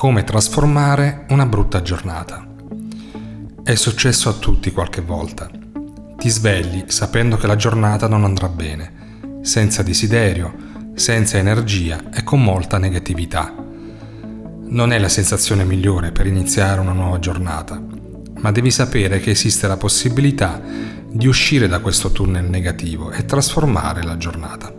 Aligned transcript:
Come 0.00 0.24
trasformare 0.24 1.26
una 1.28 1.44
brutta 1.44 1.82
giornata. 1.82 2.46
È 3.62 3.74
successo 3.74 4.30
a 4.30 4.32
tutti 4.32 4.70
qualche 4.72 5.02
volta. 5.02 5.50
Ti 6.16 6.28
svegli 6.30 6.84
sapendo 6.86 7.36
che 7.36 7.46
la 7.46 7.54
giornata 7.54 8.08
non 8.08 8.24
andrà 8.24 8.48
bene, 8.48 9.40
senza 9.42 9.82
desiderio, 9.82 10.54
senza 10.94 11.36
energia 11.36 12.08
e 12.10 12.24
con 12.24 12.42
molta 12.42 12.78
negatività. 12.78 13.54
Non 14.68 14.90
è 14.90 14.98
la 14.98 15.10
sensazione 15.10 15.64
migliore 15.64 16.12
per 16.12 16.26
iniziare 16.26 16.80
una 16.80 16.92
nuova 16.92 17.18
giornata, 17.18 17.78
ma 18.38 18.50
devi 18.52 18.70
sapere 18.70 19.20
che 19.20 19.32
esiste 19.32 19.66
la 19.66 19.76
possibilità 19.76 20.62
di 21.10 21.26
uscire 21.26 21.68
da 21.68 21.80
questo 21.80 22.10
tunnel 22.10 22.48
negativo 22.48 23.10
e 23.10 23.26
trasformare 23.26 24.02
la 24.02 24.16
giornata. 24.16 24.72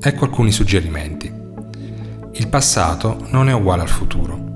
Ecco 0.00 0.24
alcuni 0.24 0.50
suggerimenti. 0.50 1.37
Il 2.32 2.48
passato 2.48 3.26
non 3.30 3.48
è 3.48 3.52
uguale 3.52 3.82
al 3.82 3.88
futuro. 3.88 4.48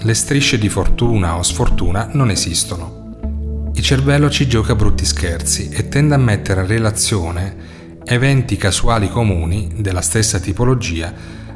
Le 0.00 0.14
strisce 0.14 0.58
di 0.58 0.68
fortuna 0.68 1.36
o 1.36 1.42
sfortuna 1.42 2.10
non 2.12 2.30
esistono. 2.30 3.70
Il 3.74 3.82
cervello 3.82 4.28
ci 4.28 4.46
gioca 4.46 4.74
brutti 4.74 5.04
scherzi 5.04 5.68
e 5.70 5.88
tende 5.88 6.14
a 6.14 6.18
mettere 6.18 6.60
in 6.60 6.66
relazione 6.66 7.56
eventi 8.04 8.56
casuali 8.56 9.08
comuni 9.08 9.70
della 9.76 10.00
stessa 10.00 10.38
tipologia 10.38 11.12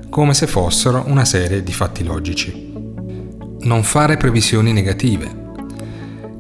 come 0.09 0.33
se 0.33 0.47
fossero 0.47 1.05
una 1.07 1.25
serie 1.25 1.63
di 1.63 1.73
fatti 1.73 2.05
logici. 2.05 2.73
Non 3.61 3.83
fare 3.83 4.17
previsioni 4.17 4.73
negative. 4.73 5.41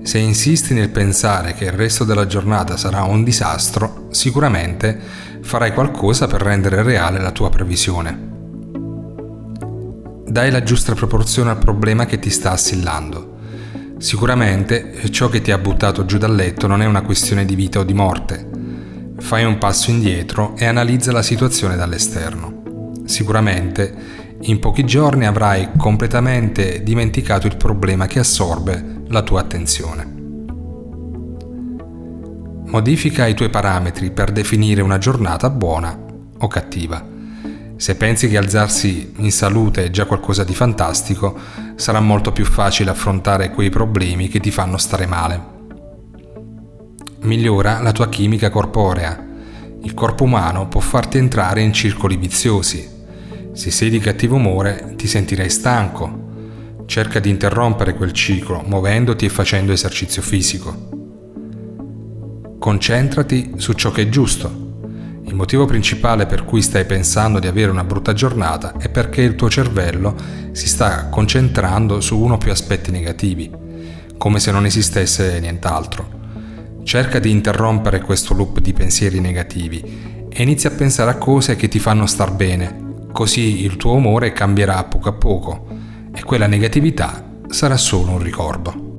Se 0.02 0.19
insisti 0.19 0.74
nel 0.74 0.91
pensare 0.91 1.55
che 1.55 1.66
il 1.66 1.73
resto 1.73 2.05
della 2.05 2.27
giornata 2.27 2.77
sarà 2.77 3.02
un 3.02 3.24
disastro, 3.24 4.09
sicuramente 4.10 4.98
farai 5.43 5.73
qualcosa 5.73 6.27
per 6.27 6.41
rendere 6.41 6.82
reale 6.82 7.21
la 7.21 7.30
tua 7.30 7.51
previsione 7.51 8.31
dai 10.26 10.50
la 10.50 10.62
giusta 10.62 10.94
proporzione 10.94 11.50
al 11.50 11.58
problema 11.58 12.06
che 12.06 12.18
ti 12.18 12.30
sta 12.30 12.52
assillando. 12.52 13.30
Sicuramente 13.98 15.10
ciò 15.10 15.29
che 15.29 15.40
ti 15.40 15.51
ha 15.51 15.59
buttato 15.59 16.04
giù 16.04 16.18
dal 16.18 16.34
letto 16.34 16.66
non 16.66 16.82
è 16.82 16.87
una 16.87 17.02
questione 17.02 17.45
di 17.45 17.54
vita 17.54 17.79
o 17.79 17.84
di 17.84 17.95
morte. 17.95 18.48
Fai 19.18 19.45
un 19.45 19.59
passo 19.59 19.90
indietro 19.90 20.54
e 20.56 20.64
analizza 20.64 21.12
la 21.12 21.23
situazione 21.23 21.76
dall'esterno. 21.76 22.92
Sicuramente 23.04 23.95
in 24.40 24.59
pochi 24.59 24.84
giorni 24.84 25.24
avrai 25.24 25.70
completamente 25.76 26.82
dimenticato 26.82 27.46
il 27.46 27.57
problema 27.57 28.07
che 28.07 28.18
assorbe 28.18 29.02
la 29.09 29.23
tua 29.23 29.40
attenzione. 29.40 30.20
Modifica 32.66 33.26
i 33.26 33.34
tuoi 33.34 33.51
parametri 33.51 34.10
per 34.10 34.32
definire 34.32 34.80
una 34.80 34.98
giornata 34.98 35.48
buona 35.51 35.96
o 36.38 36.48
cattiva. 36.48 37.12
Se 37.83 37.97
pensi 37.97 38.29
che 38.29 38.37
alzarsi 38.37 39.13
in 39.16 39.33
salute 39.33 39.87
è 39.87 39.91
già 39.91 40.05
qualcosa 40.05 40.45
di 40.45 40.55
fantastico, 40.55 41.37
sarà 41.75 41.99
molto 41.99 42.30
più 42.30 42.45
facile 42.45 42.91
affrontare 42.91 43.51
quei 43.51 43.71
problemi 43.71 44.29
che 44.29 44.38
ti 44.38 44.52
fanno 44.52 44.77
stare 44.77 45.05
male. 45.05 45.43
Migliora 47.23 47.80
la 47.80 47.91
tua 47.91 48.09
chimica 48.09 48.51
corporea. 48.51 49.21
Il 49.83 49.95
corpo 49.95 50.23
umano 50.23 50.69
può 50.69 50.80
farti 50.80 51.19
entrare 51.19 51.60
in 51.60 51.73
circoli 51.73 52.16
viziosi. 52.16 52.88
Se 53.53 53.73
sei 53.73 53.91
di 53.91 53.99
cattivo 53.99 54.37
umore 54.37 54.95
ti 54.97 55.09
sentirai 55.09 55.51
stanco. 55.51 56.85
Cerca 56.87 57.19
di 57.19 57.30
interrompere 57.30 57.97
quel 57.97 58.13
ciclo 58.13 58.63
muovendoti 58.65 59.25
e 59.25 59.29
facendo 59.29 59.73
esercizio 59.73 60.23
fisico. 60.23 60.88
Concentrati 62.60 63.55
su 63.57 63.73
ciò 63.73 63.91
che 63.91 64.03
è 64.03 64.09
giusto 64.09 64.62
il 65.33 65.38
motivo 65.38 65.65
principale 65.65 66.27
per 66.27 66.44
cui 66.44 66.61
stai 66.61 66.84
pensando 66.84 67.38
di 67.38 67.47
avere 67.47 67.71
una 67.71 67.84
brutta 67.84 68.12
giornata 68.12 68.77
è 68.77 68.91
perché 68.91 69.22
il 69.22 69.34
tuo 69.34 69.49
cervello 69.49 70.15
si 70.53 70.69
sta 70.69 71.09
concentrando 71.09 72.03
su 72.03 72.21
uno 72.21 72.34
o 72.34 72.38
più 72.38 72.50
aspetti 72.50 72.91
negativi, 72.91 73.50
come 74.19 74.38
se 74.38 74.50
non 74.50 74.66
esistesse 74.66 75.41
nient'altro. 75.41 76.21
Cerca 76.84 77.19
di 77.19 77.31
interrompere 77.31 78.03
questo 78.03 78.34
loop 78.34 78.60
di 78.60 78.75
pensieri 78.75 79.21
negativi 79.21 80.28
e 80.28 80.42
inizia 80.42 80.69
a 80.69 80.75
pensare 80.75 81.10
a 81.10 81.16
cose 81.16 81.56
che 81.56 81.69
ti 81.69 81.78
fanno 81.78 82.04
star 82.04 82.34
bene, 82.34 83.06
così 83.10 83.65
il 83.65 83.78
tuo 83.78 83.94
umore 83.94 84.34
cambierà 84.34 84.84
poco 84.84 85.09
a 85.09 85.15
poco 85.15 85.66
e 86.15 86.22
quella 86.25 86.47
negatività 86.47 87.26
sarà 87.48 87.78
solo 87.78 88.10
un 88.10 88.22
ricordo. 88.22 88.91